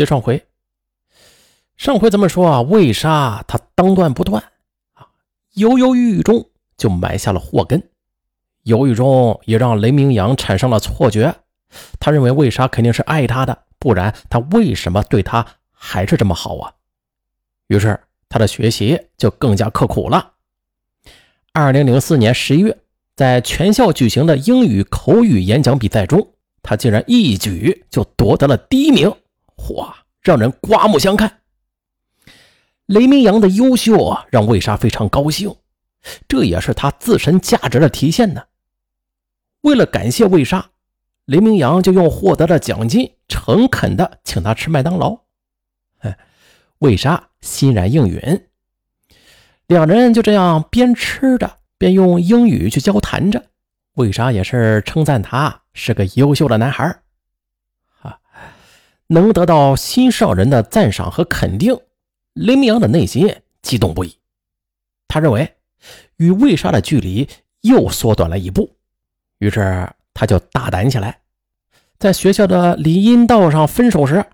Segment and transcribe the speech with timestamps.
[0.00, 0.46] 接上回，
[1.76, 4.42] 上回咱们说啊，魏莎她当断不断
[4.94, 5.06] 啊，
[5.52, 6.48] 犹犹豫豫中
[6.78, 7.90] 就埋下了祸根，
[8.62, 11.34] 犹豫中也让雷明阳产生了错觉，
[11.98, 16.72] 他认为魏莎肯定是爱他的，不然他为什么对他还是这么好啊？
[17.66, 20.32] 于是他的学习就更加刻苦了。
[21.52, 22.78] 二零零四年十一月，
[23.16, 26.32] 在全校举行的英语口语演讲比赛中，
[26.62, 29.14] 他竟然一举就夺得了第一名，
[29.74, 31.40] 哇，让人刮目相看。
[32.86, 35.54] 雷明阳的优秀啊，让魏莎非常高兴，
[36.26, 38.42] 这也是他自身价值的体现呢。
[39.60, 40.70] 为了感谢魏莎，
[41.26, 45.18] 雷明阳就用获得的奖金诚恳的请他吃麦当劳。
[45.98, 46.14] 哼，
[46.78, 48.46] 魏莎欣然应允。
[49.66, 53.44] 两人就这样边吃着边用英语去交谈着，
[53.94, 56.99] 魏莎也是称赞他是个优秀的男孩，
[59.12, 61.76] 能得到心上人的赞赏和肯定，
[62.32, 64.16] 林明阳的内心激动不已。
[65.08, 65.56] 他认为
[66.16, 67.28] 与魏莎的距离
[67.62, 68.76] 又缩短了一步，
[69.38, 71.22] 于是他就大胆起来，
[71.98, 74.24] 在学校的林荫道上分手时，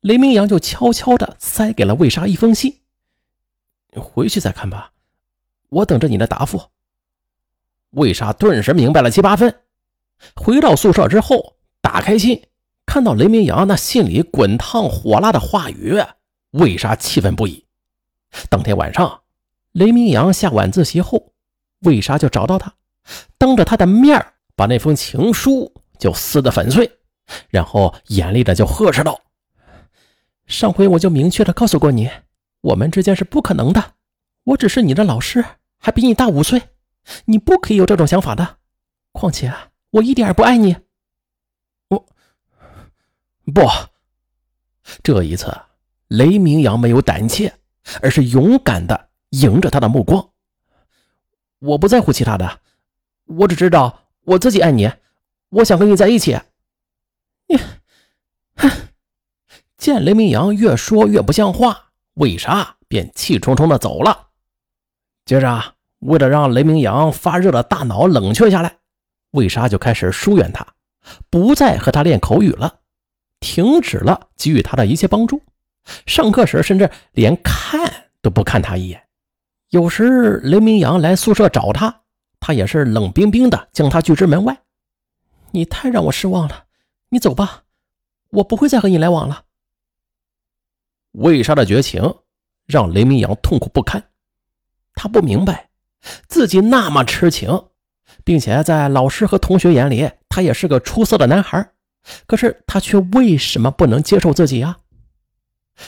[0.00, 2.82] 雷明阳就悄悄地塞给了魏莎一封信。
[3.96, 4.92] 回去再看吧，
[5.70, 6.62] 我等着你的答复。
[7.90, 9.62] 魏莎顿时明白了七八分。
[10.36, 12.40] 回到宿舍之后，打开信，
[12.94, 16.00] 看到雷明阳那信里滚烫火辣的话语，
[16.52, 17.64] 魏莎气愤不已。
[18.48, 19.22] 当天晚上，
[19.72, 21.32] 雷明阳下晚自习后，
[21.80, 22.72] 魏莎就找到他，
[23.36, 26.88] 当着他的面把那封情书就撕得粉碎，
[27.48, 29.20] 然后严厉的就呵斥道
[30.46, 32.08] ：“上回我就明确的告诉过你。”
[32.62, 33.94] 我们之间是不可能的，
[34.44, 35.44] 我只是你的老师，
[35.80, 36.62] 还比你大五岁，
[37.24, 38.58] 你不可以有这种想法的。
[39.10, 39.52] 况且
[39.90, 40.76] 我一点也不爱你。
[43.52, 43.62] 不，
[45.02, 45.52] 这一次
[46.08, 47.52] 雷明阳没有胆怯，
[48.00, 50.30] 而是勇敢的迎着他的目光。
[51.58, 52.60] 我不在乎其他的，
[53.24, 54.90] 我只知道我自己爱你，
[55.48, 56.38] 我想和你在一起。
[57.46, 57.56] 你，
[58.56, 58.70] 哼！
[59.76, 61.92] 见雷明阳越说越不像话。
[62.14, 64.28] 魏莎便气冲冲的走了。
[65.24, 68.78] 接着，为了让雷明阳发热的大脑冷却下来，
[69.32, 70.64] 魏莎就开始疏远他，
[71.28, 72.80] 不再和他练口语了，
[73.44, 75.42] 停止了给予他的一切帮助。
[76.06, 79.02] 上课时，甚至连看都不看他一眼。
[79.68, 82.00] 有时雷明阳来宿舍找他，
[82.40, 84.62] 他也是冷冰冰的将他拒之门外。
[85.50, 86.64] 你太让我失望了，
[87.10, 87.64] 你走吧，
[88.30, 89.44] 我不会再和你来往了。
[91.12, 92.14] 魏莎的绝情
[92.64, 94.04] 让雷明阳痛苦不堪，
[94.94, 95.68] 他不明白
[96.26, 97.66] 自己那么痴情，
[98.24, 101.73] 并且在老师和同学眼里他也是个出色的男孩，
[102.26, 104.78] 可是他却为什么不能接受自己啊？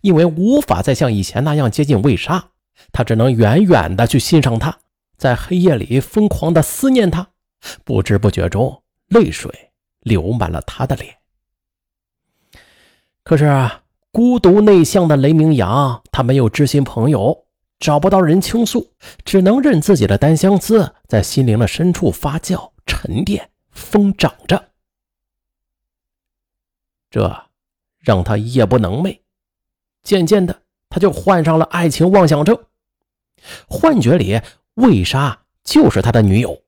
[0.00, 2.50] 因为无法再像以前那样接近魏莎，
[2.92, 4.78] 他只能远远的去欣赏她，
[5.16, 7.28] 在黑夜里疯狂的思念她，
[7.84, 9.70] 不知不觉中泪水
[10.00, 11.14] 流满了他的脸。
[13.22, 13.70] 可是。
[14.12, 17.44] 孤独内向的雷明阳，他没有知心朋友，
[17.78, 18.90] 找不到人倾诉，
[19.24, 24.69] 只能任自己的单相思在心灵的深处发酵、沉淀、疯长着。
[27.10, 27.44] 这
[27.98, 29.20] 让他夜不能寐，
[30.02, 32.58] 渐渐的，他就患上了爱情妄想症。
[33.68, 34.40] 幻觉里，
[34.74, 36.62] 魏莎就是他的女友，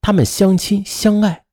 [0.00, 1.44] 他们相亲相爱，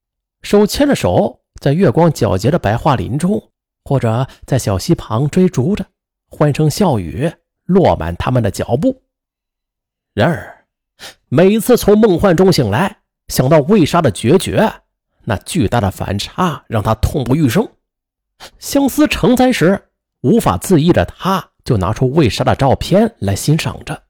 [0.41, 3.49] 手牵着手，在月光皎洁的白桦林中。
[3.85, 5.85] 或者在小溪旁追逐着，
[6.29, 7.29] 欢声笑语
[7.65, 9.03] 落满他们的脚步。
[10.13, 10.65] 然而，
[11.27, 14.73] 每次从梦幻中醒来，想到魏莎的决绝，
[15.25, 17.69] 那巨大的反差让他痛不欲生。
[18.59, 19.89] 相思成灾时，
[20.21, 24.03] 无法自抑的他，就拿出魏莎的照片来欣赏着。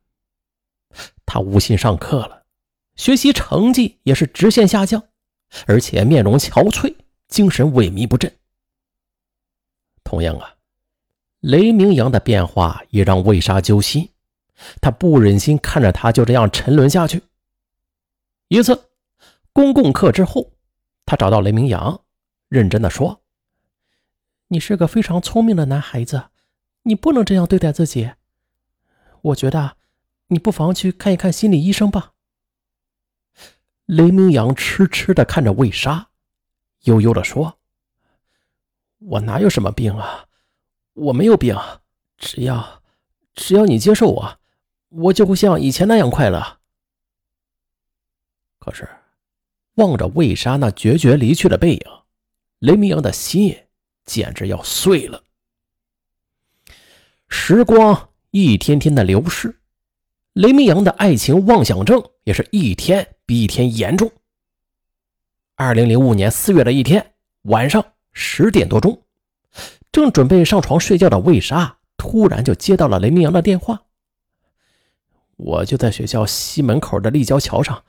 [1.26, 2.44] 他无心上课了，
[2.96, 5.02] 学习成绩也是直线下降，
[5.66, 6.96] 而且面容憔悴，
[7.28, 8.32] 精神萎靡不振。
[10.04, 10.56] 同样啊，
[11.40, 14.10] 雷明阳的变化也让魏莎揪心，
[14.82, 17.24] 他不忍心看着他就这样沉沦下去。
[18.50, 18.90] 一次
[19.52, 20.52] 公共课之后，
[21.06, 22.00] 他找到雷明阳，
[22.50, 23.20] 认真的说
[24.54, 26.26] ：“你是个非常聪明的男孩子，
[26.84, 28.12] 你不能这样对待自己。
[29.24, 29.78] 我觉得
[30.28, 32.14] 你不妨去看一看心理医生吧。”
[33.86, 36.10] 雷明阳痴痴的看着魏莎，
[36.84, 37.58] 悠悠的说。
[39.00, 40.28] 我哪有什么病啊？
[40.94, 41.58] 我没有病，
[42.18, 42.84] 只要
[43.34, 44.40] 只要你接受我，
[44.90, 46.60] 我就会像以前那样快乐。
[48.60, 48.88] 可是，
[49.74, 51.82] 望着魏莎那决绝离去的背影，
[52.60, 53.48] 雷明阳的心
[54.06, 55.24] 简直要碎了。
[57.28, 59.60] 时光一天天的流逝，
[60.34, 64.12] 雷明阳的爱情妄想症也是一天比一天严重。
[65.56, 67.14] 二零零五年四月的一天
[67.44, 69.04] 晚上十点多钟，
[69.92, 73.84] 正准备上床睡觉的魏莎突然就接到了雷明阳的电话。
[75.36, 77.84] 我就在学校西门口的立交桥上，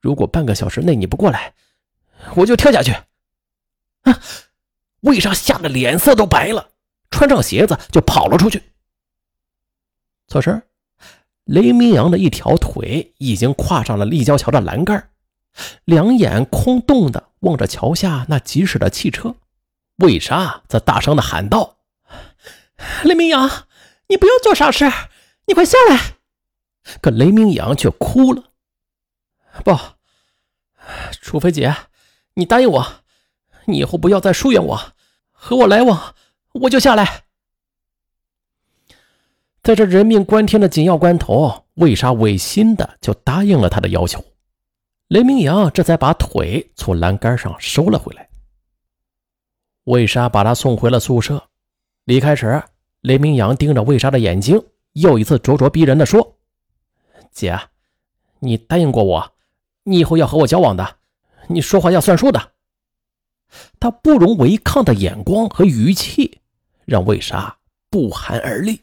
[0.00, 1.54] 如果半个小时内你不过来，
[2.34, 2.92] 我就跳下去。
[4.02, 4.20] 啊！
[5.00, 6.70] 魏莎吓得脸色都白了。
[7.08, 8.62] 穿上鞋子就跑了出去。
[10.28, 10.62] 此时，
[11.44, 15.10] 雷明阳的一条腿已经跨上了立交桥的栏杆，
[15.84, 19.36] 两眼空洞的望着桥下那疾驶的汽车。
[19.98, 21.78] 魏莎则大声的喊道
[23.04, 23.48] ：“雷明阳，
[24.08, 24.84] 你不要做傻事，
[25.46, 26.16] 你快下来！”
[27.00, 28.50] 可雷明阳却哭了
[29.64, 29.78] ：“不，
[31.22, 31.74] 楚飞姐，
[32.34, 33.04] 你答应我，
[33.66, 34.80] 你以后不要再疏远我，
[35.30, 36.14] 和我来往。”
[36.60, 37.24] 我就下来，
[39.62, 44.24] 在这人命关天的紧要关头，魏莎违心的就答应了他的要求。
[45.08, 48.26] 雷明阳这才把腿从栏杆上收了回来。
[49.84, 51.50] 魏莎把他送回了宿舍。
[52.04, 52.62] 离开时，
[53.02, 54.58] 雷明阳盯着魏莎的眼睛，
[54.92, 56.38] 又一次咄咄逼人的说
[57.30, 57.54] ：“姐，
[58.38, 59.32] 你答应过我，
[59.82, 60.96] 你以后要和我交往的，
[61.48, 62.52] 你说话要算数的。”
[63.78, 66.40] 他不容违抗的眼光和语气。
[66.86, 67.56] 让魏莎
[67.90, 68.80] 不寒而栗。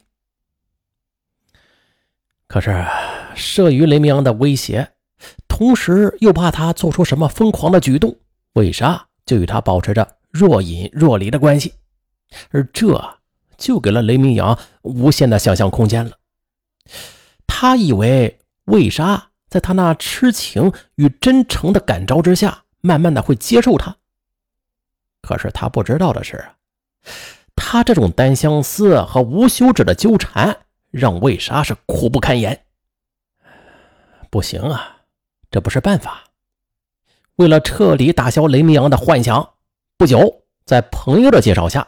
[2.46, 2.70] 可是，
[3.34, 4.92] 慑于雷明阳的威胁，
[5.48, 8.14] 同时又怕他做出什么疯狂的举动，
[8.52, 11.72] 魏莎就与他保持着若隐若离的关系，
[12.50, 13.18] 而这
[13.56, 16.18] 就给了雷明阳无限的想象空间了。
[17.46, 23.96] 他以为魏莎在他那痴情与真诚的感召之下，慢慢的会接受他。
[25.24, 26.44] 可是他不知道的是。
[27.56, 30.56] 他这种单相思和无休止的纠缠，
[30.90, 32.64] 让魏莎是苦不堪言。
[34.30, 34.98] 不行啊，
[35.50, 36.24] 这不是办法。
[37.36, 39.54] 为了彻底打消雷明阳的幻想，
[39.96, 41.86] 不久，在朋友的介绍下，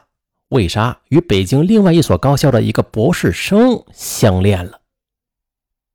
[0.49, 4.81] 魏莎与北京另外一所高校的一个博士生相恋了，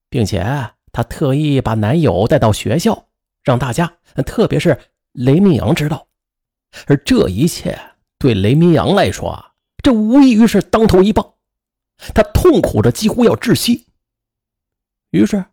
[0.10, 0.46] 并且
[0.92, 3.08] 她特意把男友带到学校，
[3.44, 3.94] 让大家，
[4.26, 4.78] 特别是
[5.14, 6.08] 雷明阳知道。
[6.88, 7.80] 而这一切
[8.18, 9.54] 对雷明阳来说，
[9.84, 11.34] 这无异于是当头一棒，
[12.14, 13.88] 他痛苦着几乎要窒息。
[15.10, 15.46] 于是，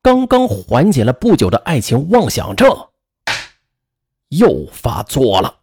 [0.00, 2.88] 刚刚缓解了不久的爱情妄想症
[4.28, 5.57] 又发作了。